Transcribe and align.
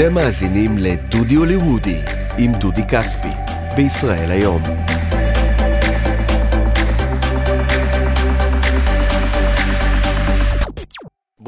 אתם 0.00 0.14
מאזינים 0.14 0.78
לדודי 0.78 1.34
הוליוודי 1.34 2.00
עם 2.38 2.52
דודי 2.52 2.82
כספי, 2.88 3.28
בישראל 3.76 4.30
היום. 4.30 4.62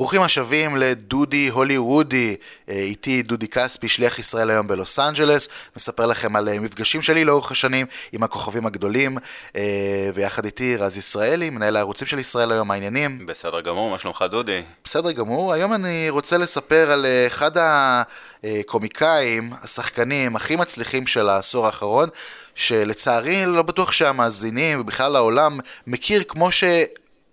ברוכים 0.00 0.22
השבים 0.22 0.76
לדודי 0.76 1.48
הוליוודי, 1.48 2.36
אה, 2.68 2.74
איתי 2.74 3.22
דודי 3.22 3.48
כספי, 3.48 3.88
שליח 3.88 4.18
ישראל 4.18 4.50
היום 4.50 4.66
בלוס 4.66 4.98
אנג'לס, 4.98 5.48
מספר 5.76 6.06
לכם 6.06 6.36
על 6.36 6.48
אה, 6.48 6.60
מפגשים 6.60 7.02
שלי 7.02 7.24
לאורך 7.24 7.50
השנים 7.50 7.86
עם 8.12 8.22
הכוכבים 8.22 8.66
הגדולים, 8.66 9.18
אה, 9.56 10.10
ויחד 10.14 10.44
איתי 10.44 10.76
רז 10.76 10.96
ישראלי, 10.96 11.50
מנהל 11.50 11.76
הערוצים 11.76 12.06
של 12.06 12.18
ישראל 12.18 12.52
היום, 12.52 12.70
העניינים? 12.70 13.26
בסדר 13.26 13.60
גמור, 13.60 13.90
מה 13.90 13.98
שלומך 13.98 14.24
דודי? 14.30 14.62
בסדר 14.84 15.12
גמור, 15.12 15.52
היום 15.52 15.72
אני 15.72 16.10
רוצה 16.10 16.38
לספר 16.38 16.90
על 16.90 17.06
אחד 17.26 17.50
הקומיקאים, 18.42 19.52
השחקנים 19.62 20.36
הכי 20.36 20.56
מצליחים 20.56 21.06
של 21.06 21.28
העשור 21.28 21.66
האחרון, 21.66 22.08
שלצערי 22.54 23.46
לא 23.46 23.62
בטוח 23.62 23.92
שהמאזינים 23.92 24.80
ובכלל 24.80 25.16
העולם 25.16 25.58
מכיר 25.86 26.22
כמו 26.28 26.52
ש... 26.52 26.64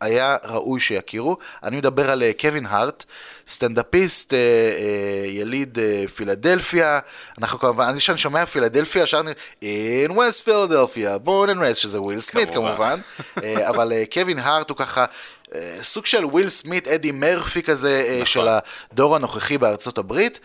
היה 0.01 0.37
ראוי 0.43 0.79
שיכירו. 0.79 1.37
אני 1.63 1.77
מדבר 1.77 2.11
על 2.11 2.23
אה, 2.23 2.31
קווין 2.39 2.65
הארט, 2.65 3.03
סטנדאפיסט, 3.47 4.33
אה, 4.33 4.37
אה, 4.39 5.27
יליד 5.27 5.77
פילדלפיה. 6.15 6.99
אנחנו 7.39 7.59
כמובן, 7.59 7.85
אני 7.85 7.99
שאני 7.99 8.17
שומע 8.17 8.45
פילדלפיה, 8.45 9.07
שרנו 9.07 9.29
in 9.61 10.11
West 10.11 10.45
Philadelphia, 10.45 11.27
born 11.27 11.49
and 11.49 11.57
raised, 11.57 11.73
שזה 11.73 12.01
וויל 12.01 12.19
סמית 12.19 12.51
כמובן. 12.51 12.99
אבל 13.69 13.93
קווין 14.13 14.39
הארט 14.39 14.69
הוא 14.69 14.77
ככה... 14.77 15.05
סוג 15.81 16.05
של 16.05 16.25
וויל 16.25 16.49
סמית, 16.49 16.87
אדי 16.87 17.11
מרפי 17.11 17.63
כזה 17.63 18.07
נכון. 18.13 18.25
של 18.25 18.47
הדור 18.47 19.15
הנוכחי 19.15 19.57
בארצות 19.57 19.97
הברית, 19.97 20.39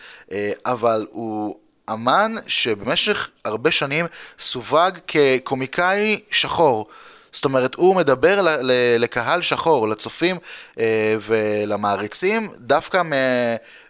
אבל 0.65 1.07
הוא 1.11 1.57
אמן 1.89 2.35
שבמשך 2.47 3.29
הרבה 3.45 3.71
שנים 3.71 4.05
סווג 4.39 4.97
כקומיקאי 5.07 6.19
שחור. 6.31 6.87
זאת 7.33 7.45
אומרת, 7.45 7.75
הוא 7.75 7.95
מדבר 7.95 8.57
לקהל 8.99 9.41
שחור, 9.41 9.87
לצופים 9.87 10.37
אה, 10.79 11.15
ולמעריצים, 11.21 12.49
דווקא 12.57 13.01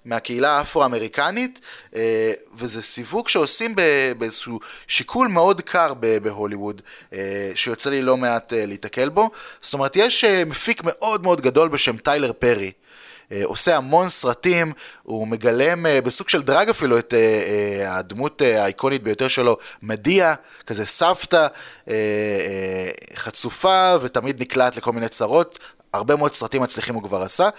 מהקהילה 0.06 0.58
האפרו-אמריקנית, 0.58 1.62
אה, 1.96 2.34
וזה 2.56 2.82
סיווג 2.82 3.30
שעושים 3.30 3.76
באיזשהו 4.18 4.60
שיקול 4.88 5.28
מאוד 5.28 5.62
קר 5.62 5.94
בהוליווד, 5.94 6.82
אה, 7.14 7.52
שיוצא 7.56 7.90
לי 7.90 8.02
לא 8.02 8.18
מעט 8.18 8.54
להיתקל 8.56 9.10
בו. 9.10 9.30
זאת 9.62 9.74
אומרת, 9.74 9.96
יש 9.96 10.24
מפיק 10.24 10.82
מאוד 10.84 11.24
מאוד 11.24 11.42
גדול 11.42 11.70
בשם 11.70 11.98
טיילר 11.98 12.34
פרי. 12.34 12.72
אה, 13.34 13.42
עושה 13.46 13.78
המון 13.78 14.10
סרטים, 14.10 14.74
הוא 15.04 15.28
מגלם 15.28 15.86
אה, 15.86 16.02
בסוג 16.02 16.30
של 16.30 16.42
דרג 16.42 16.70
אפילו 16.70 17.00
את 17.00 17.14
אה, 17.14 17.98
הדמות 17.98 18.42
האיקונית 18.42 19.04
ביותר 19.04 19.28
שלו, 19.28 19.58
מדיה, 19.82 20.34
כזה 20.68 20.86
סבתא, 20.86 21.48
חצופה 23.16 23.96
ותמיד 24.02 24.42
נקלעת 24.42 24.78
לכל 24.78 24.92
מיני 24.92 25.10
צרות. 25.10 25.60
הרבה 25.94 26.16
מאוד 26.16 26.34
סרטים 26.34 26.62
מצליחים 26.62 26.96
הוא 26.96 27.04
כבר 27.04 27.22
עשה 27.22 27.50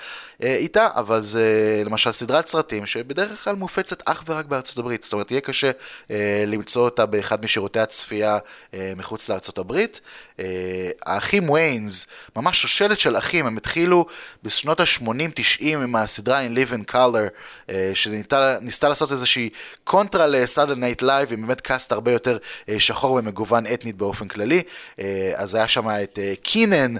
אה, 0.42 0.54
איתה, 0.54 0.88
אבל 0.94 1.22
זה 1.22 1.82
למשל 1.84 2.12
סדרת 2.12 2.46
סרטים 2.46 2.86
שבדרך 2.86 3.44
כלל 3.44 3.54
מופצת 3.54 4.02
אך 4.04 4.24
ורק 4.26 4.46
בארצות 4.46 4.78
הברית, 4.78 5.04
זאת 5.04 5.12
אומרת 5.12 5.30
יהיה 5.30 5.40
קשה 5.40 5.70
אה, 6.10 6.44
למצוא 6.46 6.84
אותה 6.84 7.06
באחד 7.06 7.44
משירותי 7.44 7.80
הצפייה 7.80 8.38
אה, 8.74 8.92
מחוץ 8.96 9.28
לארצות 9.28 9.58
הברית. 9.58 10.00
אה, 10.40 10.90
האחים 11.06 11.50
ויינס, 11.50 12.06
ממש 12.36 12.62
שושלת 12.62 12.98
של 12.98 13.16
אחים, 13.18 13.46
הם 13.46 13.56
התחילו 13.56 14.06
בשנות 14.42 14.80
ה-80-90 14.80 15.62
עם 15.62 15.96
הסדרה 15.96 16.46
In 16.46 16.50
Living 16.50 16.92
Color, 16.92 17.28
אה, 17.70 17.90
שניסתה 17.94 18.88
לעשות 18.88 19.12
איזושהי 19.12 19.48
קונטרה 19.84 20.26
ל-Saturday 20.26 21.00
Night 21.00 21.02
Live, 21.02 21.32
עם 21.32 21.40
באמת 21.40 21.60
cast 21.60 21.92
הרבה 21.92 22.12
יותר 22.12 22.38
אה, 22.68 22.80
שחור 22.80 23.12
ומגוון 23.12 23.66
אתנית 23.66 23.96
באופן 23.96 24.28
כללי, 24.28 24.62
אה, 24.98 25.32
אז 25.34 25.54
היה 25.54 25.68
שם 25.68 25.88
את 25.90 26.18
אה, 26.22 26.32
קינן, 26.42 26.94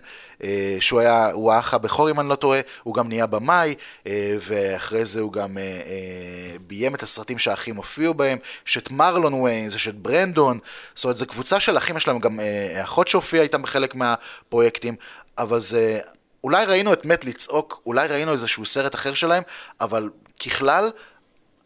אה, 0.44 0.76
שהוא 0.81 1.00
היה, 1.00 1.23
הוא 1.32 1.52
האח 1.52 1.74
הבכור 1.74 2.10
אם 2.10 2.20
אני 2.20 2.28
לא 2.28 2.34
טועה, 2.34 2.60
הוא 2.82 2.94
גם 2.94 3.08
נהיה 3.08 3.26
במאי, 3.26 3.74
אה, 4.06 4.36
ואחרי 4.40 5.04
זה 5.04 5.20
הוא 5.20 5.32
גם 5.32 5.58
אה, 5.58 6.56
ביים 6.66 6.94
את 6.94 7.02
הסרטים 7.02 7.38
שהאחים 7.38 7.76
הופיעו 7.76 8.14
בהם, 8.14 8.38
יש 8.66 8.78
את 8.78 8.90
מרלון 8.90 9.34
ויינס, 9.34 9.74
יש 9.74 9.88
את 9.88 9.94
ברנדון, 9.94 10.58
זאת 10.94 11.04
אומרת, 11.04 11.16
זו 11.16 11.26
קבוצה 11.26 11.60
של 11.60 11.78
אחים, 11.78 11.96
יש 11.96 12.08
להם 12.08 12.18
גם 12.18 12.40
אחות 12.82 13.08
שהופיעה 13.08 13.42
איתם 13.42 13.62
בחלק 13.62 13.94
מהפרויקטים, 13.94 14.96
אבל 15.38 15.60
זה... 15.60 16.00
אולי 16.44 16.66
ראינו 16.66 16.92
את 16.92 17.06
מת 17.06 17.24
לצעוק, 17.24 17.82
אולי 17.86 18.08
ראינו 18.08 18.32
איזשהו 18.32 18.66
סרט 18.66 18.94
אחר 18.94 19.14
שלהם, 19.14 19.42
אבל 19.80 20.10
ככלל, 20.44 20.90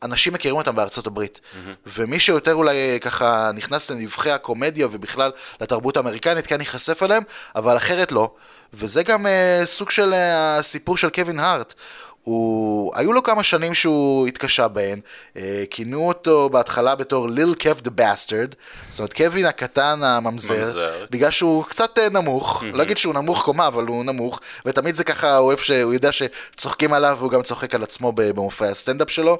אנשים 0.02 0.32
מכירים 0.32 0.56
אותם 0.56 0.76
בארצות 0.76 1.06
הברית. 1.06 1.40
Mm-hmm. 1.40 1.88
ומי 1.96 2.20
שיותר 2.20 2.54
אולי 2.54 2.98
ככה 3.00 3.50
נכנס 3.54 3.90
לנבחי 3.90 4.30
הקומדיה 4.30 4.86
ובכלל 4.90 5.30
לתרבות 5.60 5.96
האמריקנית, 5.96 6.46
כן 6.46 6.60
ייחשף 6.60 7.02
אליהם, 7.02 7.22
אבל 7.56 7.76
אחרת 7.76 8.12
לא. 8.12 8.30
וזה 8.74 9.02
גם 9.02 9.26
uh, 9.26 9.30
סוג 9.66 9.90
של 9.90 10.12
uh, 10.12 10.16
הסיפור 10.58 10.96
של 10.96 11.10
קווין 11.10 11.40
הארט. 11.40 11.74
הוא... 12.22 12.92
היו 12.96 13.12
לו 13.12 13.22
כמה 13.22 13.42
שנים 13.42 13.74
שהוא 13.74 14.26
התקשה 14.26 14.68
בהן, 14.68 15.00
uh, 15.34 15.38
כינו 15.70 16.08
אותו 16.08 16.48
בהתחלה 16.48 16.94
בתור 16.94 17.28
Lil 17.28 17.54
Kev 17.54 17.80
the 17.80 17.90
Bastard, 17.94 18.54
זאת 18.90 18.98
אומרת 18.98 19.12
קווין 19.12 19.46
הקטן 19.46 20.02
הממזר, 20.02 20.54
ממזר. 20.66 21.04
בגלל 21.10 21.30
שהוא 21.30 21.64
קצת 21.64 21.98
uh, 21.98 22.10
נמוך, 22.10 22.62
mm-hmm. 22.62 22.76
לא 22.76 22.82
אגיד 22.82 22.96
שהוא 22.96 23.14
נמוך 23.14 23.44
קומה, 23.44 23.66
אבל 23.66 23.86
הוא 23.86 24.04
נמוך, 24.04 24.40
ותמיד 24.66 24.94
זה 24.94 25.04
ככה, 25.04 25.36
הוא 25.36 25.46
אוהב 25.46 25.58
שהוא 25.58 25.92
יודע 25.92 26.10
שצוחקים 26.12 26.92
עליו 26.92 27.16
והוא 27.18 27.30
גם 27.30 27.42
צוחק 27.42 27.74
על 27.74 27.82
עצמו 27.82 28.12
במופעי 28.12 28.68
הסטנדאפ 28.68 29.10
שלו. 29.10 29.38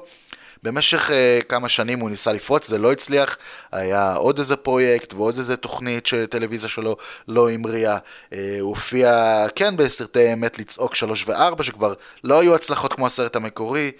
במשך 0.63 1.09
uh, 1.09 1.43
כמה 1.43 1.69
שנים 1.69 1.99
הוא 1.99 2.09
ניסה 2.09 2.33
לפרוץ, 2.33 2.67
זה 2.67 2.77
לא 2.77 2.91
הצליח, 2.91 3.37
היה 3.71 4.13
עוד 4.13 4.39
איזה 4.39 4.55
פרויקט 4.55 5.13
ועוד 5.13 5.37
איזה 5.37 5.57
תוכנית 5.57 6.05
של 6.05 6.25
טלוויזיה 6.25 6.69
שלו 6.69 6.97
לא 7.27 7.49
המריאה. 7.49 7.97
Uh, 7.97 8.35
הוא 8.59 8.69
הופיע, 8.69 9.45
כן, 9.55 9.77
בסרטי 9.77 10.33
מת 10.33 10.59
לצעוק 10.59 10.95
3 10.95 11.27
ו-4, 11.27 11.63
שכבר 11.63 11.93
לא 12.23 12.39
היו 12.39 12.55
הצלחות 12.55 12.93
כמו 12.93 13.05
הסרט 13.05 13.35
המקורי. 13.35 13.91
Uh, 13.95 13.99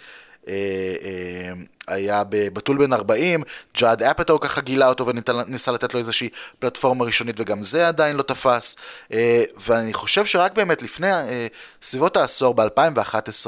היה 1.90 2.24
בתול 2.30 2.78
בן 2.78 2.94
40, 2.94 3.44
ג'אד 3.78 4.04
אפטו 4.04 4.40
ככה 4.40 4.62
גילה 4.62 4.88
אותו 4.88 5.06
וניסה 5.08 5.72
לתת 5.72 5.94
לו 5.94 6.00
איזושהי 6.00 6.30
פלטפורמה 6.60 7.06
ראשונית 7.06 7.40
וגם 7.40 7.64
זה 7.64 7.88
עדיין 7.88 8.16
לא 8.16 8.22
תפס. 8.22 8.76
אה, 9.14 9.44
ואני 9.68 9.94
חושב 9.94 10.26
שרק 10.26 10.54
באמת 10.54 10.82
לפני 10.82 11.12
אה, 11.12 11.48
סביבות 11.82 12.18
העשור, 12.18 12.54
ב-2011, 12.54 13.48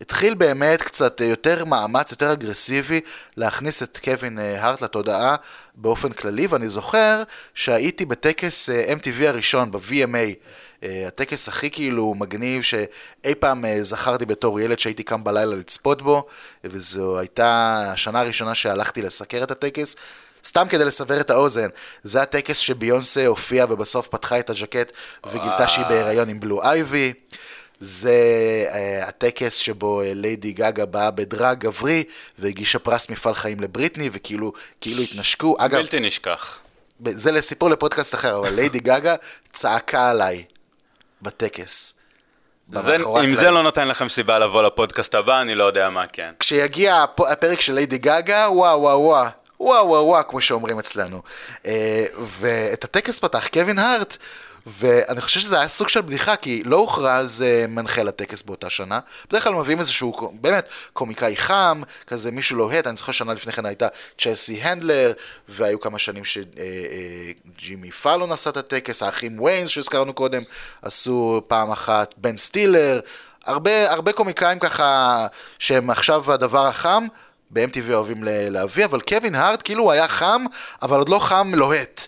התחיל 0.00 0.34
באמת 0.34 0.82
קצת 0.82 1.20
יותר 1.20 1.64
מאמץ, 1.64 2.10
יותר 2.10 2.32
אגרסיבי, 2.32 3.00
להכניס 3.36 3.82
את 3.82 3.98
קווין 4.04 4.38
אה, 4.38 4.64
הארט 4.64 4.82
לתודעה 4.82 5.36
באופן 5.74 6.12
כללי, 6.12 6.46
ואני 6.46 6.68
זוכר 6.68 7.22
שהייתי 7.54 8.04
בטקס 8.04 8.70
MTV 8.70 9.24
הראשון, 9.26 9.70
ב-VMA. 9.70 10.34
הטקס 11.06 11.48
הכי 11.48 11.70
כאילו 11.70 12.14
מגניב 12.14 12.62
שאי 12.62 13.34
פעם 13.38 13.64
זכרתי 13.82 14.24
בתור 14.24 14.60
ילד 14.60 14.78
שהייתי 14.78 15.02
קם 15.02 15.24
בלילה 15.24 15.54
לצפות 15.54 16.02
בו, 16.02 16.26
וזו 16.64 17.18
הייתה 17.18 17.80
השנה 17.92 18.20
הראשונה 18.20 18.54
שהלכתי 18.54 19.02
לסקר 19.02 19.42
את 19.42 19.50
הטקס. 19.50 19.96
סתם 20.46 20.66
כדי 20.68 20.84
לסבר 20.84 21.20
את 21.20 21.30
האוזן, 21.30 21.68
זה 22.02 22.22
הטקס 22.22 22.58
שביונסה 22.58 23.26
הופיעה 23.26 23.66
ובסוף 23.70 24.08
פתחה 24.08 24.38
את 24.38 24.50
הג'קט 24.50 24.92
וגילתה 25.26 25.68
שהיא 25.68 25.86
בהיריון 25.86 26.28
עם 26.28 26.40
בלו 26.40 26.62
אייבי. 26.62 27.12
זה 27.80 28.14
uh, 28.68 29.08
הטקס 29.08 29.54
שבו 29.54 30.02
ליידי 30.04 30.52
גאגה 30.52 30.86
באה 30.86 31.10
בדרג 31.10 31.58
גברי 31.58 32.04
והגישה 32.38 32.78
פרס 32.78 33.10
מפעל 33.10 33.34
חיים 33.34 33.60
לבריטני 33.60 34.10
וכאילו 34.12 34.52
כאילו 34.80 35.02
התנשקו. 35.02 35.56
אגב, 35.58 35.78
בלתי 35.78 36.00
נשכח. 36.00 36.58
זה 37.06 37.32
לסיפור 37.32 37.70
לפודקאסט 37.70 38.14
אחר, 38.14 38.38
אבל 38.38 38.54
ליידי 38.54 38.80
גאגה 38.80 39.14
צעקה 39.52 40.10
עליי 40.10 40.44
בטקס. 41.24 41.94
זה, 42.72 42.96
אם 43.24 43.34
זה 43.34 43.50
לא 43.50 43.62
נותן 43.62 43.88
לכם 43.88 44.08
סיבה 44.08 44.38
לבוא 44.38 44.62
לפודקאסט 44.62 45.14
הבא, 45.14 45.40
אני 45.40 45.54
לא 45.54 45.64
יודע 45.64 45.90
מה 45.90 46.06
כן. 46.06 46.32
כשיגיע 46.40 47.04
הפרק 47.18 47.60
של 47.60 47.72
ליידי 47.72 47.98
גאגה, 47.98 48.46
וואו 48.50 48.80
וואו 48.80 49.00
וואו. 49.00 49.28
וואו 49.60 49.88
וואו 49.88 50.06
וואו, 50.06 50.28
כמו 50.28 50.40
שאומרים 50.40 50.78
אצלנו. 50.78 51.22
אה, 51.66 52.04
ואת 52.40 52.84
הטקס 52.84 53.18
פתח 53.18 53.48
קווין 53.48 53.78
הארט, 53.78 54.16
ואני 54.66 55.20
חושב 55.20 55.40
שזה 55.40 55.58
היה 55.58 55.68
סוג 55.68 55.88
של 55.88 56.00
בדיחה, 56.00 56.36
כי 56.36 56.62
לא 56.64 56.76
הוכרז 56.76 57.44
uh, 57.44 57.66
מנחה 57.66 58.02
לטקס 58.02 58.42
באותה 58.42 58.70
שנה. 58.70 58.98
בדרך 59.28 59.44
כלל 59.44 59.54
מביאים 59.54 59.78
איזשהו, 59.78 60.32
באמת, 60.40 60.68
קומיקאי 60.92 61.36
חם, 61.36 61.82
כזה 62.06 62.30
מישהו 62.30 62.56
לוהט, 62.56 62.86
אני 62.86 62.96
זוכר 62.96 63.12
שנה 63.12 63.34
לפני 63.34 63.52
כן 63.52 63.66
הייתה 63.66 63.88
צ'לסי 64.18 64.60
הנדלר, 64.62 65.12
והיו 65.48 65.80
כמה 65.80 65.98
שנים 65.98 66.24
שג'ימי 66.24 67.88
uh, 67.88 67.92
uh, 67.92 67.94
פאלון 67.94 68.32
עשה 68.32 68.50
את 68.50 68.56
הטקס, 68.56 69.02
האחים 69.02 69.40
ויינס 69.40 69.70
שהזכרנו 69.70 70.12
קודם, 70.12 70.42
עשו 70.82 71.42
פעם 71.46 71.70
אחת 71.70 72.14
בן 72.16 72.36
סטילר, 72.36 73.00
הרבה, 73.44 73.92
הרבה 73.92 74.12
קומיקאים 74.12 74.58
ככה, 74.58 75.26
שהם 75.58 75.90
עכשיו 75.90 76.32
הדבר 76.32 76.66
החם. 76.66 77.06
ב-MTV 77.50 77.92
אוהבים 77.92 78.24
להביא, 78.24 78.84
אבל 78.84 79.00
קווין 79.00 79.34
הארט 79.34 79.60
כאילו 79.64 79.82
הוא 79.82 79.92
היה 79.92 80.08
חם, 80.08 80.44
אבל 80.82 80.98
עוד 80.98 81.08
לא 81.08 81.18
חם 81.18 81.52
לוהט. 81.54 82.06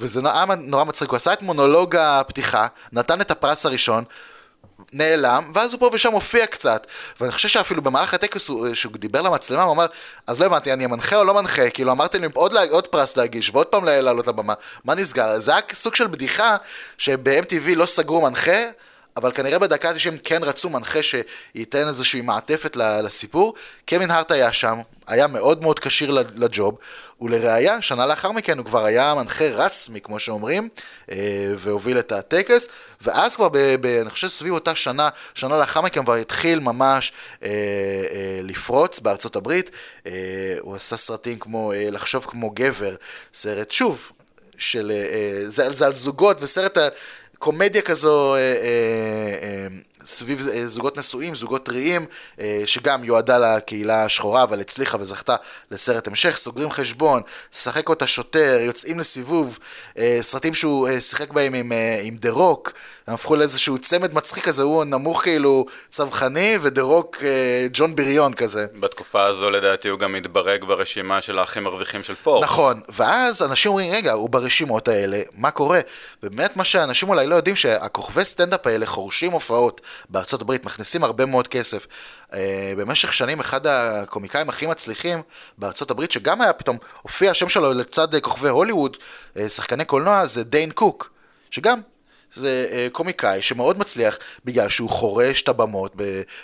וזה 0.00 0.22
נורא, 0.22 0.44
נורא 0.58 0.84
מצחיק, 0.84 1.10
הוא 1.10 1.16
עשה 1.16 1.32
את 1.32 1.42
מונולוג 1.42 1.96
הפתיחה, 1.96 2.66
נתן 2.92 3.20
את 3.20 3.30
הפרס 3.30 3.66
הראשון, 3.66 4.04
נעלם, 4.92 5.50
ואז 5.54 5.72
הוא 5.72 5.80
פה 5.80 5.90
ושם 5.92 6.10
מופיע 6.10 6.46
קצת. 6.46 6.86
ואני 7.20 7.32
חושב 7.32 7.48
שאפילו 7.48 7.82
במהלך 7.82 8.14
הטקס, 8.14 8.50
שהוא 8.74 8.92
דיבר 8.96 9.20
למצלמה, 9.20 9.62
הוא 9.62 9.72
אמר, 9.72 9.86
אז 10.26 10.40
לא 10.40 10.46
הבנתי, 10.46 10.72
אני 10.72 10.86
מנחה 10.86 11.16
או 11.16 11.24
לא 11.24 11.34
מנחה? 11.34 11.70
כאילו, 11.70 11.92
אמרתם 11.92 12.20
לי 12.20 12.28
עוד, 12.34 12.54
עוד 12.70 12.86
פרס 12.86 13.16
להגיש, 13.16 13.50
ועוד 13.50 13.66
פעם 13.66 13.84
לעלות 13.84 14.26
לבמה, 14.26 14.54
מה 14.84 14.94
נסגר? 14.94 15.38
זה 15.38 15.52
היה 15.52 15.60
סוג 15.72 15.94
של 15.94 16.06
בדיחה, 16.06 16.56
שב-MTV 16.98 17.74
לא 17.76 17.86
סגרו 17.86 18.20
מנחה, 18.20 18.62
אבל 19.18 19.32
כנראה 19.32 19.58
בדקה 19.58 19.90
ה-90 19.90 20.18
כן 20.24 20.42
רצו 20.42 20.70
מנחה 20.70 20.98
שייתן 21.02 21.88
איזושהי 21.88 22.20
מעטפת 22.20 22.76
לסיפור. 22.76 23.54
קווין 23.88 24.10
הארט 24.10 24.30
היה 24.30 24.52
שם, 24.52 24.78
היה 25.06 25.26
מאוד 25.26 25.62
מאוד 25.62 25.78
כשיר 25.78 26.10
לג'וב, 26.34 26.78
ולראיה, 27.20 27.82
שנה 27.82 28.06
לאחר 28.06 28.32
מכן 28.32 28.58
הוא 28.58 28.66
כבר 28.66 28.84
היה 28.84 29.14
מנחה 29.14 29.44
רסמי, 29.44 30.00
כמו 30.00 30.18
שאומרים, 30.18 30.68
אה, 31.10 31.16
והוביל 31.56 31.98
את 31.98 32.12
הטקס, 32.12 32.68
ואז 33.00 33.36
כבר, 33.36 33.48
ב, 33.48 33.58
ב, 33.80 33.86
אני 33.86 34.10
חושב 34.10 34.28
סביב 34.28 34.52
אותה 34.52 34.74
שנה, 34.74 35.08
שנה 35.34 35.58
לאחר 35.58 35.80
מכן 35.80 36.04
כבר 36.04 36.14
התחיל 36.14 36.58
ממש 36.58 37.12
אה, 37.42 37.48
אה, 37.48 38.40
לפרוץ 38.42 39.00
בארצות 39.00 39.36
הברית. 39.36 39.70
אה, 40.06 40.12
הוא 40.60 40.76
עשה 40.76 40.96
סרטים 40.96 41.38
כמו 41.38 41.72
אה, 41.72 41.88
לחשוב 41.90 42.26
כמו 42.28 42.50
גבר, 42.50 42.94
סרט, 43.34 43.70
שוב, 43.70 44.12
של, 44.58 44.92
אה, 44.94 45.42
זה, 45.46 45.72
זה 45.72 45.86
על 45.86 45.92
זוגות, 45.92 46.42
וסרט 46.42 46.78
קומדיה 47.38 47.82
כזו 47.82 48.34
אה, 48.34 48.40
אה, 48.40 48.54
אה, 49.42 49.66
סביב 50.04 50.48
אה, 50.48 50.66
זוגות 50.66 50.96
נשואים, 50.96 51.34
זוגות 51.34 51.66
טריים, 51.66 52.06
אה, 52.40 52.62
שגם 52.66 53.04
יועדה 53.04 53.38
לקהילה 53.38 54.04
השחורה, 54.04 54.42
אבל 54.42 54.60
הצליחה 54.60 54.96
וזכתה 55.00 55.36
לסרט 55.70 56.06
המשך, 56.06 56.36
סוגרים 56.36 56.70
חשבון, 56.70 57.22
שחק 57.52 57.88
אותה 57.88 58.06
שוטר, 58.06 58.58
יוצאים 58.60 59.00
לסיבוב, 59.00 59.58
אה, 59.98 60.18
סרטים 60.20 60.54
שהוא 60.54 60.88
שיחק 61.00 61.32
בהם 61.32 61.54
עם, 61.54 61.72
עם 62.02 62.16
דה 62.16 62.30
רוק, 62.30 62.72
הם 63.06 63.14
הפכו 63.14 63.36
לאיזשהו 63.36 63.78
צמד 63.78 64.14
מצחיק 64.14 64.44
כזה, 64.44 64.62
הוא 64.62 64.84
נמוך 64.84 65.22
כאילו 65.22 65.66
צווחני, 65.90 66.58
ודה 66.62 66.82
רוק 66.82 67.16
ג'ון 67.72 67.96
בריון 67.96 68.34
כזה. 68.34 68.66
בתקופה 68.80 69.24
הזו 69.24 69.50
לדעתי 69.50 69.88
הוא 69.88 69.98
גם 69.98 70.14
התברג 70.14 70.64
ברשימה 70.64 71.20
של 71.20 71.38
הכי 71.38 71.64
מרוויחים 71.64 72.02
של 72.02 72.14
פורבס. 72.14 72.42
נכון, 72.42 72.80
ואז 72.88 73.42
אנשים 73.42 73.70
אומרים, 73.70 73.92
רגע, 73.92 74.12
הוא 74.12 74.30
ברשימות 74.30 74.88
האלה, 74.88 75.20
מה 75.34 75.50
קורה? 75.50 75.80
ובאמת 76.22 76.56
מה 76.56 76.64
שאנשים 76.64 77.08
אולי 77.08 77.26
לא 77.26 77.34
יודעים, 77.34 77.56
שהכוכבי 77.56 78.24
סטנדאפ 78.24 78.66
האלה 78.66 78.86
חורשים 78.86 79.32
הופעות. 79.32 79.80
בארצות 80.08 80.42
הברית, 80.42 80.66
מכניסים 80.66 81.04
הרבה 81.04 81.26
מאוד 81.26 81.48
כסף. 81.48 81.86
Uh, 82.30 82.34
במשך 82.76 83.12
שנים 83.12 83.40
אחד 83.40 83.66
הקומיקאים 83.66 84.48
הכי 84.48 84.66
מצליחים 84.66 85.22
בארצות 85.58 85.90
הברית, 85.90 86.10
שגם 86.10 86.40
היה 86.40 86.52
פתאום, 86.52 86.76
הופיע 87.02 87.30
השם 87.30 87.48
שלו 87.48 87.72
לצד 87.72 88.20
כוכבי 88.20 88.48
הוליווד, 88.48 88.96
uh, 88.96 89.40
שחקני 89.48 89.84
קולנוע, 89.84 90.26
זה 90.26 90.44
דיין 90.44 90.70
קוק, 90.70 91.12
שגם 91.50 91.80
זה 92.34 92.66
uh, 92.70 92.92
קומיקאי 92.92 93.42
שמאוד 93.42 93.78
מצליח 93.78 94.18
בגלל 94.44 94.68
שהוא 94.68 94.90
חורש 94.90 95.42
את 95.42 95.48
הבמות 95.48 95.96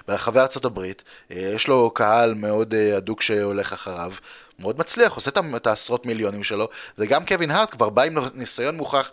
ברחבי 0.09 0.41
ארצות 0.41 0.65
הברית, 0.65 1.03
uh, 1.03 1.35
יש 1.35 1.69
לו 1.69 1.91
קהל 1.91 2.35
מאוד 2.35 2.75
הדוק 2.75 3.23
שהולך 3.23 3.73
אחריו, 3.73 4.13
מאוד 4.59 4.79
מצליח, 4.79 5.15
עושה 5.15 5.31
את 5.57 5.67
העשרות 5.67 6.07
מיליונים 6.07 6.45
שלו, 6.45 6.69
וגם 6.99 7.25
קווין 7.25 7.51
הארט 7.51 7.71
כבר 7.71 7.91
בא 7.91 8.03
עם 8.03 8.19
ניסיון 8.35 8.77
מוכח 8.77 9.11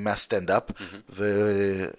מהסטנדאפ, 0.00 0.62
mm-hmm. 0.70 1.12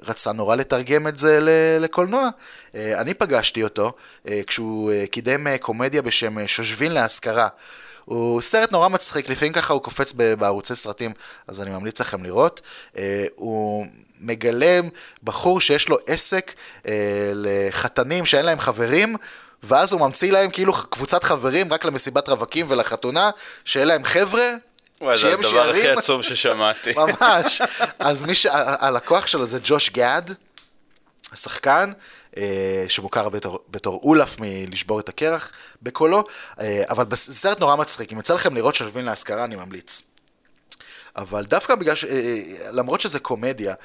ורצה 0.03 0.31
נורא 0.31 0.55
לתרגם 0.55 1.07
את 1.07 1.17
זה 1.17 1.39
לקולנוע. 1.79 2.29
אה, 2.75 3.01
אני 3.01 3.13
פגשתי 3.13 3.63
אותו 3.63 3.91
אה, 4.27 4.41
כשהוא 4.47 4.91
אה, 4.91 5.07
קידם 5.11 5.57
קומדיה 5.57 6.01
בשם 6.01 6.47
שושבין 6.47 6.91
להשכרה. 6.91 7.47
הוא 8.05 8.41
סרט 8.41 8.71
נורא 8.71 8.87
מצחיק, 8.87 9.29
לפעמים 9.29 9.53
ככה 9.53 9.73
הוא 9.73 9.81
קופץ 9.81 10.13
בערוצי 10.13 10.75
סרטים, 10.75 11.11
אז 11.47 11.61
אני 11.61 11.69
ממליץ 11.69 12.01
לכם 12.01 12.23
לראות. 12.23 12.61
הוא 13.35 13.85
מגלם 14.19 14.89
בחור 15.23 15.61
שיש 15.61 15.89
לו 15.89 15.97
עסק 16.07 16.53
לחתנים 17.33 18.25
שאין 18.25 18.45
להם 18.45 18.59
חברים, 18.59 19.15
ואז 19.63 19.93
הוא 19.93 20.01
ממציא 20.01 20.31
להם 20.31 20.49
כאילו 20.49 20.73
קבוצת 20.73 21.23
חברים 21.23 21.73
רק 21.73 21.85
למסיבת 21.85 22.29
רווקים 22.29 22.65
ולחתונה, 22.69 23.29
שיהיה 23.65 23.85
להם 23.85 24.03
חבר'ה, 24.03 24.49
וואי, 25.01 25.17
זה 25.17 25.33
הדבר 25.33 25.69
הכי 25.69 25.89
עצוב 25.89 26.21
ששמעתי. 26.21 26.93
ממש. 27.21 27.61
אז 27.99 28.23
מי 28.23 28.35
ש... 28.35 28.47
הלקוח 28.51 29.27
שלו 29.27 29.45
זה 29.45 29.59
ג'וש 29.63 29.89
גאד, 29.89 30.33
השחקן, 31.31 31.91
אה, 31.91 31.95
שמוכר 32.87 33.29
בתור, 33.29 33.59
בתור 33.69 33.99
אולף 34.03 34.35
מלשבור 34.39 34.99
את 34.99 35.09
הקרח 35.09 35.51
בקולו, 35.81 36.23
אה, 36.59 36.83
אבל 36.89 37.05
זה 37.11 37.33
סרט 37.33 37.59
נורא 37.59 37.75
מצחיק. 37.75 38.13
אם 38.13 38.19
יצא 38.19 38.33
לכם 38.33 38.55
לראות 38.55 38.75
שווים 38.75 39.05
להשכרה, 39.05 39.43
אני 39.43 39.55
ממליץ. 39.55 40.01
אבל 41.15 41.45
דווקא 41.45 41.75
בגלל 41.75 41.95
ש... 41.95 42.05
אה, 42.05 42.41
למרות 42.71 43.01
שזה 43.01 43.19
קומדיה, 43.19 43.75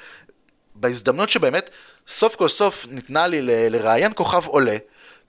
בהזדמנות 0.75 1.29
שבאמת 1.29 1.69
סוף 2.07 2.35
כל 2.35 2.49
סוף 2.49 2.85
ניתנה 2.89 3.27
לי 3.27 3.41
לראיין 3.69 4.11
כוכב 4.15 4.45
עולה, 4.45 4.77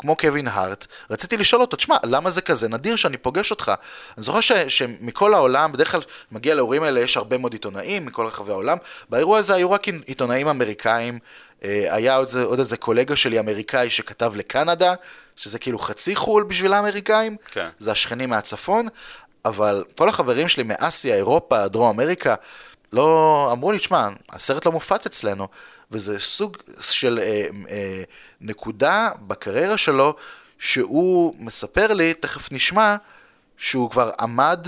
כמו 0.03 0.17
קווין 0.17 0.49
הארט, 0.49 0.87
רציתי 1.11 1.37
לשאול 1.37 1.63
אותו, 1.63 1.77
תשמע, 1.77 1.97
למה 2.05 2.31
זה 2.31 2.41
כזה 2.41 2.69
נדיר 2.69 2.97
שאני 2.97 3.17
פוגש 3.17 3.51
אותך? 3.51 3.73
אני 4.17 4.23
זוכר 4.23 4.41
ש, 4.41 4.53
שמכל 4.53 5.35
העולם, 5.35 5.73
בדרך 5.73 5.91
כלל 5.91 6.01
מגיע 6.33 6.55
לאירועים 6.55 6.83
האלה, 6.83 7.01
יש 7.01 7.17
הרבה 7.17 7.39
מאוד 7.39 7.53
עיתונאים 7.53 8.07
מכל 8.07 8.27
רחבי 8.27 8.51
העולם, 8.51 8.79
באירוע 9.11 9.39
הזה 9.39 9.55
היו 9.55 9.71
רק 9.71 9.89
עיתונאים 9.89 10.49
אמריקאים, 10.49 11.19
אה, 11.65 11.95
היה 11.95 12.17
עוד, 12.17 12.29
עוד 12.45 12.59
איזה 12.59 12.77
קולגה 12.77 13.17
שלי 13.17 13.41
אמריקאי 13.41 13.91
שכתב 13.91 14.33
לקנדה, 14.37 14.95
שזה 15.37 15.59
כאילו 15.59 15.79
חצי 15.79 16.17
חו"ל 16.17 16.43
בשביל 16.43 16.73
האמריקאים, 16.73 17.37
כן. 17.53 17.69
זה 17.79 17.93
השכנים 17.93 18.31
מהצפון, 18.31 18.89
אבל 19.45 19.85
כל 19.99 20.09
החברים 20.09 20.49
שלי 20.49 20.63
מאסיה, 20.63 21.15
אירופה, 21.15 21.69
דרום 21.69 21.89
אמריקה, 21.89 22.35
לא, 22.93 23.49
אמרו 23.53 23.73
לי, 23.73 23.79
תשמע, 23.79 24.09
הסרט 24.31 24.67
לא 24.67 24.73
מופץ 24.73 25.07
אצלנו, 25.07 25.49
וזה 25.91 26.21
סוג 26.21 26.57
של 26.81 27.19
אה, 27.23 27.47
אה, 27.71 28.03
נקודה 28.43 29.11
בקריירה 29.27 29.77
שלו, 29.77 30.15
שהוא 30.59 31.35
מספר 31.39 31.93
לי, 31.93 32.15
תכף 32.15 32.53
נשמע, 32.53 32.97
שהוא 33.57 33.91
כבר 33.91 34.11
עמד 34.21 34.67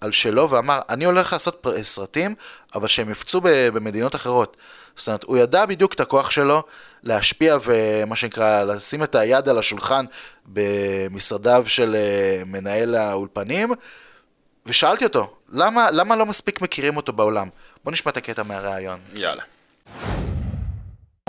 על 0.00 0.12
שלו 0.12 0.50
ואמר, 0.50 0.78
אני 0.88 1.04
הולך 1.04 1.32
לעשות 1.32 1.66
סרטים, 1.82 2.34
אבל 2.74 2.88
שהם 2.88 3.10
יפצו 3.10 3.40
במדינות 3.44 4.14
אחרות. 4.14 4.56
זאת 4.96 5.08
אומרת, 5.08 5.22
הוא 5.22 5.38
ידע 5.38 5.66
בדיוק 5.66 5.94
את 5.94 6.00
הכוח 6.00 6.30
שלו 6.30 6.62
להשפיע 7.02 7.56
ומה 7.64 8.16
שנקרא, 8.16 8.62
לשים 8.62 9.02
את 9.02 9.14
היד 9.14 9.48
על 9.48 9.58
השולחן 9.58 10.04
במשרדיו 10.46 11.64
של 11.66 11.96
אה, 11.96 12.42
מנהל 12.46 12.94
האולפנים, 12.94 13.72
ושאלתי 14.66 15.04
אותו, 15.04 15.36
למה, 15.48 15.90
למה 15.90 16.16
לא 16.16 16.26
מספיק 16.26 16.60
מכירים 16.60 16.96
אותו 16.96 17.12
בעולם? 17.12 17.48
בוא 17.84 17.92
נשמע 17.92 18.12
את 18.12 18.16
הקטע 18.16 18.42
מהראיון. 18.42 19.00
יאללה. 19.14 19.42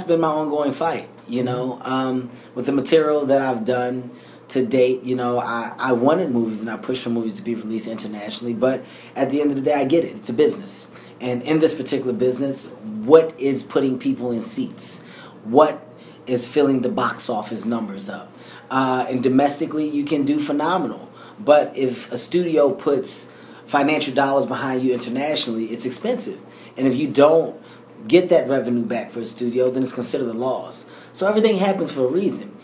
Been 0.08 0.22
my 0.22 0.30
ongoing 0.30 0.72
fight, 0.72 1.10
you 1.28 1.44
know, 1.44 1.82
um, 1.82 2.30
with 2.56 2.66
the 2.66 2.72
material 2.72 3.26
that 3.26 3.42
I've 3.42 3.66
done 3.66 4.10
to 4.48 4.66
date. 4.66 5.04
You 5.04 5.18
know, 5.18 5.38
I, 5.38 5.74
I 5.78 5.92
wanted 5.92 6.32
movies 6.32 6.62
and 6.62 6.70
I 6.70 6.78
pushed 6.78 7.04
for 7.04 7.10
movies 7.10 7.36
to 7.36 7.42
be 7.42 7.56
released 7.56 7.88
internationally, 7.88 8.54
but 8.54 8.86
at 9.18 9.30
the 9.30 9.42
end 9.42 9.50
of 9.50 9.58
the 9.58 9.62
day, 9.62 9.74
I 9.74 9.84
get 9.84 10.06
it. 10.06 10.16
It's 10.16 10.30
a 10.30 10.34
business. 10.34 10.88
And 11.20 11.42
in 11.42 11.60
this 11.60 11.74
particular 11.74 12.14
business, 12.14 12.70
what 13.04 13.38
is 13.38 13.64
putting 13.64 14.00
people 14.00 14.32
in 14.32 14.42
seats? 14.42 15.02
What 15.44 15.86
is 16.26 16.48
filling 16.48 16.84
the 16.84 16.90
box 16.90 17.30
office 17.30 17.66
numbers 17.66 18.08
up? 18.08 18.32
Uh, 18.72 19.06
and 19.10 19.22
domestically, 19.22 19.90
you 19.90 20.06
can 20.06 20.24
do 20.24 20.40
phenomenal. 20.40 21.12
But 21.38 21.76
if 21.76 22.10
a 22.14 22.18
studio 22.18 22.72
puts 22.72 23.28
financial 23.66 24.14
dollars 24.14 24.46
behind 24.46 24.84
you 24.84 24.94
internationally, 24.94 25.66
it's 25.66 25.86
expensive. 25.86 26.40
And 26.78 26.88
if 26.88 26.96
you 26.96 27.10
don't 27.10 27.62
get 28.08 28.30
that 28.30 28.48
revenue 28.48 28.84
back 28.84 29.12
for 29.12 29.22
a 29.22 29.26
studio, 29.26 29.72
then 29.72 29.84
it's 29.84 29.92
considered 29.92 30.30
a 30.30 30.34
loss. 30.34 30.86
So 31.14 31.28
everything 31.28 31.58
happens 31.58 31.92
for 31.92 32.06
a 32.06 32.08
reason. 32.08 32.56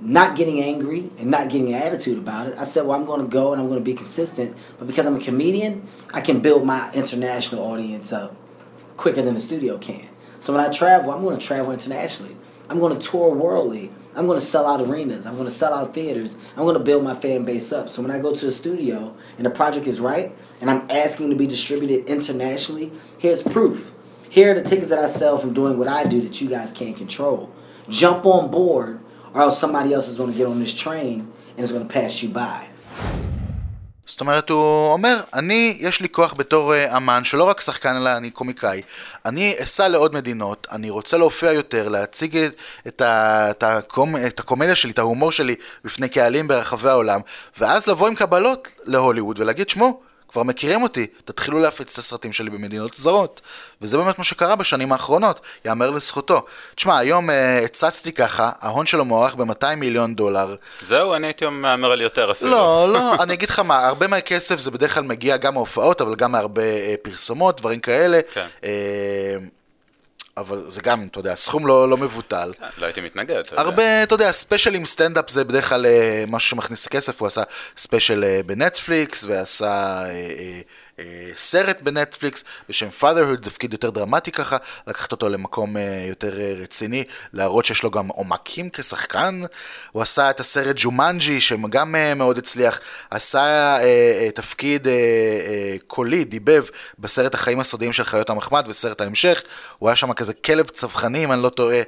Not 0.00 0.36
getting 0.36 0.62
angry 0.62 1.10
and 1.18 1.30
not 1.30 1.50
getting 1.50 1.74
an 1.74 1.82
attitude 1.82 2.18
about 2.18 2.46
it, 2.46 2.56
I 2.56 2.64
said, 2.64 2.86
well, 2.86 2.98
I'm 2.98 3.04
going 3.04 3.20
to 3.20 3.26
go 3.26 3.52
and 3.52 3.60
I'm 3.60 3.66
going 3.66 3.80
to 3.80 3.84
be 3.84 3.94
consistent. 3.94 4.56
But 4.78 4.86
because 4.86 5.06
I'm 5.06 5.16
a 5.16 5.20
comedian, 5.20 5.88
I 6.14 6.20
can 6.20 6.40
build 6.40 6.64
my 6.64 6.92
international 6.92 7.64
audience 7.64 8.12
up 8.12 8.36
quicker 8.96 9.22
than 9.22 9.34
the 9.34 9.40
studio 9.40 9.78
can. 9.78 10.08
So 10.40 10.52
when 10.52 10.64
I 10.64 10.70
travel, 10.70 11.10
I'm 11.12 11.22
going 11.22 11.38
to 11.38 11.44
travel 11.44 11.72
internationally. 11.72 12.36
I'm 12.68 12.78
going 12.78 12.96
to 12.96 13.08
tour 13.08 13.34
worldly. 13.34 13.90
I'm 14.14 14.26
going 14.26 14.38
to 14.38 14.44
sell 14.44 14.66
out 14.66 14.80
arenas. 14.80 15.26
I'm 15.26 15.34
going 15.34 15.46
to 15.46 15.54
sell 15.54 15.72
out 15.72 15.94
theaters. 15.94 16.36
I'm 16.56 16.64
going 16.64 16.74
to 16.74 16.82
build 16.82 17.02
my 17.04 17.14
fan 17.14 17.44
base 17.44 17.72
up. 17.72 17.88
So 17.88 18.02
when 18.02 18.10
I 18.10 18.18
go 18.18 18.34
to 18.34 18.48
a 18.48 18.52
studio 18.52 19.16
and 19.36 19.46
the 19.46 19.50
project 19.50 19.86
is 19.86 20.00
right 20.00 20.36
and 20.60 20.70
I'm 20.70 20.90
asking 20.90 21.30
to 21.30 21.36
be 21.36 21.46
distributed 21.46 22.06
internationally, 22.06 22.92
here's 23.18 23.42
proof. 23.42 23.92
Here 24.30 24.50
are 24.50 24.54
the 24.54 24.66
tickets 24.70 24.90
that 24.90 24.98
I 24.98 25.08
sell 25.08 25.38
from 25.38 25.54
doing 25.54 25.78
what 25.78 25.88
I 25.88 26.04
do 26.04 26.20
that 26.20 26.38
you 26.40 26.48
guys 26.48 26.70
can't 26.70 26.96
control. 26.96 27.50
Jump 27.88 28.26
on 28.26 28.50
board, 28.50 29.00
or 29.32 29.40
else 29.40 29.58
somebody 29.58 29.94
else 29.94 30.06
is 30.06 30.16
going 30.18 30.32
to 30.32 30.36
get 30.36 30.46
on 30.46 30.58
this 30.58 30.74
train 30.74 31.32
and 31.52 31.60
it's 31.60 31.72
going 31.72 31.86
to 31.86 31.92
pass 31.92 32.22
you 32.22 32.28
by. 32.28 32.68
זאת 34.06 34.20
אומרת, 34.20 34.50
הוא 34.50 34.92
אומר, 34.92 35.20
אני, 35.34 35.76
יש 35.80 36.00
לי 36.00 36.08
כוח 36.08 36.34
בתור 36.38 36.74
uh, 36.74 36.96
אמן, 36.96 37.24
שלא 37.24 37.44
רק 37.44 37.60
שחקן 37.60 37.96
אלא 37.96 38.16
אני 38.16 38.30
קומיקאי. 38.30 38.82
אני 39.26 39.54
אסע 39.58 39.88
לעוד 39.88 40.14
מדינות, 40.14 40.66
אני 40.72 40.90
רוצה 40.90 41.16
להופיע 41.16 41.52
יותר, 41.52 41.88
להציג 41.88 42.36
את, 42.36 42.52
את, 42.88 43.02
את, 43.02 43.62
הקומ, 43.62 44.16
את 44.16 44.40
הקומדיה 44.40 44.74
שלי, 44.74 44.92
את 44.92 44.98
ההומור 44.98 45.32
שלי, 45.32 45.54
בפני 45.84 46.08
קהלים 46.08 46.48
ברחבי 46.48 46.88
העולם, 46.88 47.20
ואז 47.58 47.86
לבוא 47.88 48.08
עם 48.08 48.14
קבלות 48.14 48.68
להוליווד 48.84 49.38
ולהגיד, 49.38 49.68
שמו, 49.68 50.00
כבר 50.28 50.42
מכירים 50.42 50.82
אותי, 50.82 51.06
תתחילו 51.24 51.58
להפיץ 51.58 51.92
את 51.92 51.98
הסרטים 51.98 52.32
שלי 52.32 52.50
במדינות 52.50 52.94
זרות. 52.94 53.40
וזה 53.82 53.98
באמת 53.98 54.18
מה 54.18 54.24
שקרה 54.24 54.56
בשנים 54.56 54.92
האחרונות, 54.92 55.40
יאמר 55.64 55.90
לזכותו. 55.90 56.44
תשמע, 56.74 56.98
היום 56.98 57.30
אה, 57.30 57.58
הצצתי 57.64 58.12
ככה, 58.12 58.50
ההון 58.60 58.86
שלו 58.86 59.04
מוערך 59.04 59.34
ב-200 59.34 59.74
מיליון 59.76 60.14
דולר. 60.14 60.56
זהו, 60.86 61.14
אני 61.14 61.26
הייתי 61.26 61.46
מהמר 61.46 61.92
על 61.92 62.00
יותר 62.00 62.30
אפילו. 62.30 62.50
לא, 62.50 62.86
לא, 62.92 63.22
אני 63.22 63.34
אגיד 63.34 63.50
לך 63.50 63.58
מה, 63.58 63.86
הרבה 63.86 64.06
מהכסף 64.06 64.60
זה 64.60 64.70
בדרך 64.70 64.94
כלל 64.94 65.02
מגיע 65.02 65.36
גם 65.36 65.54
מההופעות, 65.54 66.00
אבל 66.00 66.14
גם 66.14 66.32
מהרבה 66.32 66.62
אה, 66.62 66.94
פרסומות, 67.02 67.60
דברים 67.60 67.80
כאלה. 67.80 68.20
כן. 68.34 68.46
אה, 68.64 69.36
אבל 70.40 70.64
זה 70.66 70.80
גם, 70.80 71.06
אתה 71.10 71.18
יודע, 71.18 71.34
סכום 71.34 71.66
לא, 71.66 71.88
לא 71.88 71.96
מבוטל. 71.96 72.52
לא 72.78 72.86
הייתי 72.86 73.00
מתנגד. 73.00 73.42
הרבה, 73.56 74.02
אתה 74.02 74.14
יודע, 74.14 74.32
special 74.32 74.74
עם 74.74 74.84
סטנדאפ 74.84 75.30
זה 75.30 75.44
בדרך 75.44 75.68
כלל 75.68 75.86
אה, 75.86 76.24
משהו 76.26 76.50
שמכניס 76.50 76.88
כסף, 76.88 77.20
הוא 77.20 77.26
עשה 77.26 77.42
special 77.76 78.24
אה, 78.24 78.40
בנטפליקס, 78.46 79.24
ועשה 79.24 80.04
אה, 80.98 81.04
סרט 81.36 81.78
בנטפליקס 81.82 82.44
בשם 82.68 82.88
fatherhood, 83.00 83.42
תפקיד 83.42 83.72
יותר 83.72 83.90
דרמטי 83.90 84.32
ככה, 84.32 84.56
לקחת 84.86 85.12
אותו 85.12 85.28
למקום 85.28 85.76
אה, 85.76 86.04
יותר 86.08 86.40
אה, 86.40 86.54
רציני, 86.58 87.04
להראות 87.32 87.64
שיש 87.64 87.82
לו 87.82 87.90
גם 87.90 88.08
עומקים 88.08 88.70
כשחקן. 88.72 89.42
הוא 89.92 90.02
עשה 90.02 90.30
את 90.30 90.40
הסרט 90.40 90.76
ג'ומנג'י, 90.78 91.40
שגם 91.40 91.94
אה, 91.94 92.14
מאוד 92.14 92.38
הצליח, 92.38 92.80
עשה 93.10 93.40
אה, 93.40 93.82
אה, 93.82 94.30
תפקיד 94.34 94.88
אה, 94.88 94.92
אה, 94.92 95.76
קולי, 95.86 96.24
דיבב, 96.24 96.64
בסרט 96.98 97.34
החיים 97.34 97.60
הסודיים 97.60 97.92
של 97.92 98.04
חיות 98.04 98.30
המחמד 98.30 98.64
וסרט 98.68 99.00
ההמשך, 99.00 99.42
הוא 99.78 99.88
היה 99.88 99.96
שם 99.96 100.12
כזה 100.12 100.34
כלב 100.34 100.68
צווחני, 100.68 101.24
אם 101.24 101.32
אני 101.32 101.42
לא 101.42 101.48
טועה. 101.48 101.80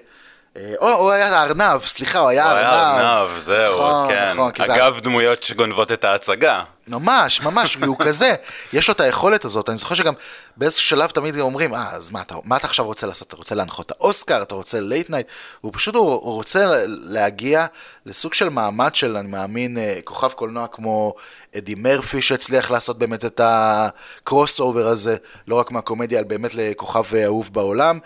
אה, 0.56 0.74
או, 0.80 0.88
הוא 0.88 1.10
היה 1.10 1.42
ארנב, 1.42 1.84
סליחה, 1.84 2.18
הוא 2.18 2.28
היה 2.28 2.44
הוא 2.44 2.58
ארנב. 2.58 2.72
היה 2.72 3.18
ארנב, 3.18 3.38
זהו, 3.42 3.74
נכון, 3.80 4.08
כן. 4.08 4.32
נכון, 4.32 4.50
כי 4.52 4.62
זה- 4.66 4.74
אגב, 4.74 5.00
דמויות 5.00 5.42
שגונבות 5.42 5.92
את 5.92 6.04
ההצגה. 6.04 6.62
ממש, 6.88 7.40
ממש, 7.40 7.74
הוא 7.86 7.96
כזה, 7.98 8.34
יש 8.72 8.88
לו 8.88 8.94
את 8.94 9.00
היכולת 9.00 9.44
הזאת, 9.44 9.68
אני 9.68 9.76
זוכר 9.76 9.94
שגם 9.94 10.14
באיזשהו 10.56 10.86
שלב 10.86 11.10
תמיד 11.10 11.38
אומרים, 11.40 11.74
אה, 11.74 11.90
אז 11.92 12.10
מה 12.10 12.20
אתה, 12.20 12.34
מה 12.44 12.56
אתה 12.56 12.66
עכשיו 12.66 12.84
רוצה 12.86 13.06
לעשות? 13.06 13.28
אתה 13.28 13.36
רוצה 13.36 13.54
להנחות 13.54 13.86
את 13.86 13.90
האוסקר, 13.90 14.42
אתה 14.42 14.54
רוצה 14.54 14.80
late 14.80 15.10
night? 15.10 15.26
הוא 15.60 15.72
פשוט, 15.74 15.94
הוא, 15.94 16.04
הוא 16.12 16.34
רוצה 16.34 16.64
להגיע 16.86 17.66
לסוג 18.06 18.34
של 18.34 18.48
מעמד 18.48 18.94
של, 18.94 19.16
אני 19.16 19.28
מאמין, 19.28 19.78
אה, 19.78 19.98
כוכב 20.04 20.28
קולנוע 20.32 20.66
כמו 20.66 21.14
אדי 21.58 21.74
מרפי 21.74 22.22
שהצליח 22.22 22.70
לעשות 22.70 22.98
באמת 22.98 23.24
את 23.24 23.40
ה 23.44 24.60
crossover 24.60 24.86
הזה, 24.86 25.16
לא 25.48 25.54
רק 25.54 25.70
מהקומדיה, 25.70 26.18
אלא 26.18 26.26
באמת 26.28 26.54
לכוכב 26.54 27.14
אה, 27.14 27.24
אהוב 27.24 27.50
בעולם. 27.52 27.98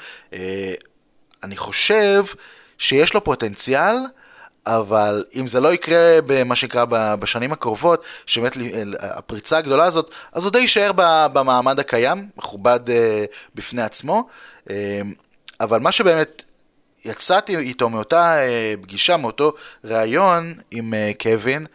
אני 1.45 1.57
חושב 1.57 2.25
שיש 2.79 3.15
לו 3.15 3.25
פוטנציאל, 3.25 3.97
אבל 4.67 5.25
אם 5.35 5.47
זה 5.47 5.61
לא 5.61 5.75
יקרה 5.75 6.19
במה 6.27 6.57
שנקרא 6.57 6.85
בשנים 7.19 7.53
הקרובות, 7.53 8.05
שבאמת 8.27 8.57
הפריצה 9.01 9.59
הגדולה 9.59 9.85
הזאת, 9.85 10.11
אז 10.33 10.45
הוא 10.45 10.53
די 10.53 10.59
יישאר 10.59 10.91
במעמד 11.33 11.81
הקיים, 11.81 12.29
מכובד 12.37 12.81
אה, 12.91 13.25
בפני 13.55 13.83
עצמו. 13.83 14.29
אה, 14.71 15.01
אבל 15.61 15.81
מה 15.81 15.93
שבאמת 15.93 16.43
יצאתי 17.05 17.57
איתו 17.57 17.91
מאותה 17.91 18.43
אה, 18.43 18.75
פגישה, 18.83 19.17
מאותו 19.17 19.53
ראיון 19.85 20.55
עם 20.71 20.95
קווין, 21.21 21.67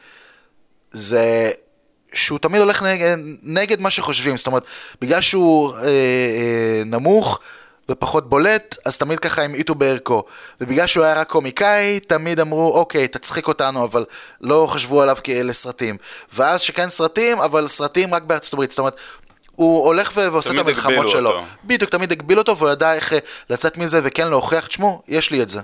זה 0.92 1.52
שהוא 2.14 2.40
תמיד 2.40 2.62
הולך 2.62 2.84
נגד, 2.84 3.18
נגד 3.44 3.82
מה 3.82 3.92
שחושבים, 3.92 4.38
זאת 4.38 4.48
אומרת, 4.48 4.64
בגלל 5.02 5.22
שהוא 5.22 5.74
אה, 5.74 5.84
אה, 5.84 6.82
נמוך 6.86 7.40
ופחות 7.90 8.30
בולט, 8.30 8.78
אז 8.86 8.98
תמיד 8.98 9.20
ככה 9.20 9.42
המעיטו 9.42 9.76
בערכו. 9.76 10.24
ובגלל 10.62 10.88
שהוא 10.88 11.04
היה 11.04 11.14
רק 11.14 11.30
קומיקאי, 11.30 12.00
תמיד 12.00 12.40
אמרו, 12.40 12.74
אוקיי, 12.74 13.08
תצחיק 13.08 13.48
אותנו, 13.48 13.84
אבל 13.84 14.06
לא 14.42 14.68
חשבו 14.70 15.02
עליו 15.02 15.18
לסרטים. 15.44 15.98
ואז 16.34 16.62
שכן 16.62 16.90
סרטים, 16.90 17.40
אבל 17.40 17.68
סרטים 17.68 18.14
רק 18.14 18.24
בארצות 18.24 18.54
הברית, 18.54 18.72
זאת 18.72 18.80
אומרת... 18.80 18.96
הוא 19.60 19.86
הולך 19.86 20.12
ועושה 20.16 20.54
את 20.54 20.60
המלחמות 20.60 21.10
שלו. 21.10 21.30
אותו. 21.30 21.46
בדיוק, 21.64 21.92
תמיד 21.92 22.12
הגביל 22.12 22.38
אותו, 22.38 22.58
והוא 22.58 22.70
ידע 22.70 22.94
איך 22.94 23.14
אה, 23.14 23.20
לצאת 23.50 23.78
מזה 23.78 24.02
וכן 24.04 24.28
להוכיח, 24.28 24.68
תשמעו, 24.68 25.02
יש 25.08 25.32
לי 25.32 25.42
את 25.42 25.50
זה. 25.50 25.62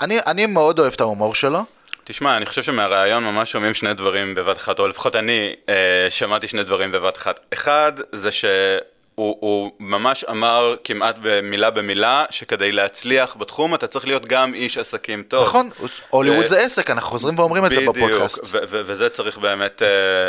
אני, 0.00 0.18
אני 0.26 0.46
מאוד 0.46 0.78
אוהב 0.78 0.92
את 0.92 1.00
ההומור 1.00 1.34
שלו. 1.34 1.64
תשמע, 2.04 2.36
אני 2.36 2.46
חושב 2.46 2.62
שמהראיון 2.62 3.24
ממש 3.24 3.52
שומעים 3.52 3.74
שני 3.74 3.94
דברים 3.94 4.34
בבת 4.34 4.56
אחת, 4.56 4.78
או 4.78 4.88
לפחות 4.88 5.16
אני 5.16 5.52
אה, 5.68 5.74
שמעתי 6.10 6.48
שני 6.48 6.62
דברים 6.64 6.92
בבת 6.92 7.16
אחת. 7.16 7.40
אחד, 7.52 7.92
זה 8.12 8.32
שהוא 8.32 8.50
הוא 9.20 9.72
ממש 9.80 10.24
אמר 10.24 10.74
כמעט 10.84 11.16
במילה 11.22 11.70
במילה, 11.70 12.24
שכדי 12.30 12.72
להצליח 12.72 13.36
בתחום 13.36 13.74
אתה 13.74 13.86
צריך 13.86 14.06
להיות 14.06 14.26
גם 14.26 14.54
איש 14.54 14.78
עסקים 14.78 15.22
טוב. 15.22 15.44
נכון, 15.44 15.70
הוליווד 16.08 16.44
ו- 16.44 16.46
זה 16.46 16.60
עסק, 16.60 16.90
אנחנו 16.90 17.10
חוזרים 17.10 17.38
ואומרים 17.38 17.66
את 17.66 17.70
זה 17.70 17.80
בפודקאסט. 17.80 18.44
ו- 18.44 18.58
וזה 18.70 19.08
צריך 19.08 19.38
באמת 19.38 19.82
uh, 19.82 19.84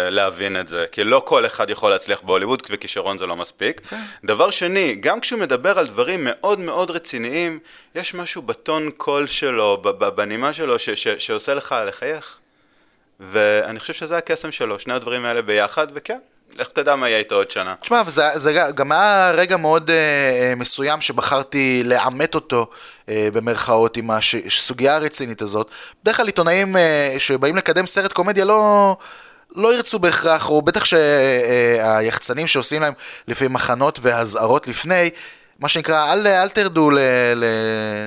להבין 0.10 0.60
את 0.60 0.68
זה, 0.68 0.86
כי 0.92 1.04
לא 1.04 1.22
כל 1.26 1.46
אחד 1.46 1.70
יכול 1.70 1.92
להצליח 1.92 2.22
בהוליווד, 2.22 2.62
וכישרון 2.70 3.18
זה 3.18 3.26
לא 3.26 3.36
מספיק. 3.36 3.82
כן. 3.90 4.02
דבר 4.24 4.50
שני, 4.50 4.96
גם 5.00 5.20
כשהוא 5.20 5.40
מדבר 5.40 5.80
על 5.80 5.88
דברים 5.88 6.20
מאוד 6.24 6.60
מאוד 6.60 6.92
רציניים, 6.92 7.60
יש 7.96 8.14
משהו 8.14 8.42
בטון 8.42 8.92
קול 8.98 9.28
שלו, 9.28 9.82
בנימה 10.16 10.54
שלו, 10.54 10.80
ש- 10.80 10.90
ש- 10.90 11.08
שעושה 11.08 11.54
לך 11.54 11.76
לחייך. 11.88 12.38
ואני 13.20 13.80
חושב 13.80 13.94
שזה 13.94 14.18
הקסם 14.18 14.52
שלו, 14.52 14.80
שני 14.80 14.94
הדברים 14.94 15.26
האלה 15.26 15.42
ביחד, 15.42 15.88
וכן, 15.94 16.20
לך 16.56 16.68
תדע 16.68 16.96
מה 16.96 17.10
יהיה 17.10 17.20
איתו 17.20 17.36
עוד 17.36 17.52
שנה. 17.52 17.76
תשמע, 17.82 18.04
זה, 18.08 18.24
זה 18.36 18.70
גם 18.76 18.92
היה 18.92 19.32
רגע 19.32 19.58
מאוד 19.58 19.90
אה, 19.90 19.96
אה, 19.96 20.56
מסוים 20.56 21.02
שבחרתי 21.02 21.82
לעמת 21.86 22.36
אותו 22.36 22.68
אה, 23.10 23.28
במרכאות 23.34 23.98
עם 23.98 24.12
הסוגיה 24.12 24.96
הרצינית 24.96 25.42
הזאת. 25.42 25.70
בדרך 26.04 26.18
כלל 26.18 26.26
עיתונאים 26.26 26.78
אה, 26.78 27.16
שבאים 27.20 27.58
לקדם 27.58 27.88
סרט 27.88 28.14
קומדיה 28.14 28.46
לא... 28.46 28.96
לא 29.56 29.76
ירצו 29.76 30.00
בהכרח, 30.00 30.50
או 30.50 30.62
בטח 30.62 30.86
שהיחצנים 30.86 32.48
שעושים 32.48 32.82
להם 32.82 32.94
לפעמים 33.28 33.54
מחנות 33.54 34.00
ואזהרות 34.02 34.68
לפני, 34.68 35.10
מה 35.62 35.70
שנקרא, 35.70 36.14
אל, 36.14 36.28
אל 36.28 36.50
תרדו 36.50 36.90
ל, 36.90 37.00
ל, 37.36 37.46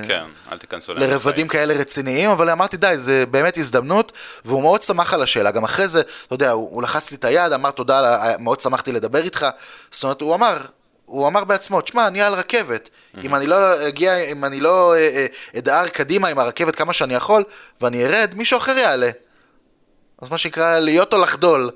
כן, 0.07 0.23
אל 0.51 0.57
תיכנסו 0.57 0.93
לרבדים. 0.93 1.47
כאלה 1.47 1.73
רציניים, 1.73 2.29
אבל 2.29 2.49
אמרתי 2.49 2.77
די, 2.77 2.93
זה 2.97 3.25
באמת 3.31 3.57
הזדמנות, 3.57 4.11
והוא 4.45 4.61
מאוד 4.61 4.83
שמח 4.83 5.13
על 5.13 5.21
השאלה. 5.21 5.51
גם 5.51 5.63
אחרי 5.63 5.87
זה, 5.87 6.01
אתה 6.01 6.35
יודע, 6.35 6.51
הוא, 6.51 6.69
הוא 6.71 6.83
לחץ 6.83 7.11
לי 7.11 7.17
את 7.17 7.25
היד, 7.25 7.53
אמר 7.53 7.71
תודה, 7.71 8.19
מאוד 8.39 8.59
שמחתי 8.59 8.91
לדבר 8.91 9.23
איתך. 9.23 9.45
זאת 9.91 10.03
אומרת, 10.03 10.21
הוא 10.21 10.35
אמר, 10.35 10.57
הוא 11.05 11.27
אמר 11.27 11.43
בעצמו, 11.43 11.81
תשמע, 11.81 12.07
אני 12.07 12.21
על 12.21 12.33
רכבת. 12.33 12.89
אם 13.23 13.35
אני 13.35 13.47
לא 13.47 13.87
אגיע, 13.87 14.17
אם 14.17 14.45
אני 14.45 14.59
לא 14.59 14.93
אה, 14.93 14.99
אה, 14.99 15.25
אדהר 15.57 15.87
קדימה 15.87 16.27
עם 16.27 16.39
הרכבת 16.39 16.75
כמה 16.75 16.93
שאני 16.93 17.13
יכול, 17.13 17.43
ואני 17.81 18.05
ארד, 18.05 18.33
מישהו 18.35 18.57
אחר 18.57 18.77
יעלה. 18.77 19.09
אז 20.21 20.29
מה 20.29 20.37
שנקרא, 20.37 20.79
להיות 20.79 21.13
או 21.13 21.17
לחדול, 21.17 21.71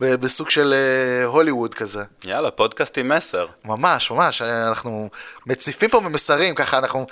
בסוג 0.00 0.50
של 0.50 0.74
אה, 0.74 1.24
הוליווד 1.24 1.74
כזה. 1.74 2.04
יאללה, 2.24 2.50
פודקאסט 2.50 2.98
עם 2.98 3.08
מסר. 3.08 3.46
ממש, 3.64 4.10
ממש, 4.10 4.42
אנחנו 4.42 5.08
מציפים 5.46 5.90
פה 5.90 6.00
במסרים, 6.00 6.54
ככה 6.54 6.78
אנחנו 6.78 7.06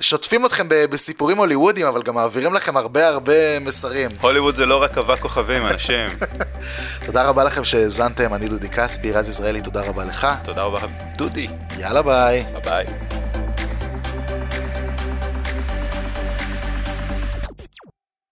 שוטפים 0.00 0.46
אתכם 0.46 0.66
בסיפורים 0.68 1.38
הוליוודיים, 1.38 1.86
אבל 1.86 2.02
גם 2.02 2.14
מעבירים 2.14 2.54
לכם 2.54 2.76
הרבה 2.76 3.08
הרבה 3.08 3.58
מסרים. 3.60 4.10
הוליווד 4.20 4.56
זה 4.56 4.66
לא 4.66 4.82
רק 4.82 4.98
אבק 4.98 5.20
כוכבים, 5.20 5.66
אנשים. 5.66 6.10
תודה 7.06 7.28
רבה 7.28 7.44
לכם 7.44 7.64
שהאזנתם, 7.64 8.34
אני 8.34 8.48
דודי 8.48 8.68
כספי, 8.68 9.12
רז 9.12 9.28
ישראלי, 9.28 9.60
תודה 9.60 9.80
רבה 9.80 10.04
לך. 10.04 10.26
תודה 10.44 10.62
רבה, 10.62 10.80
דודי. 11.16 11.48
יאללה. 11.78 12.02
ביי 12.02 12.44
ביי. 12.64 12.86